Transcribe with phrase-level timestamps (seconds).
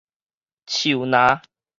[0.65, 1.41] 樹林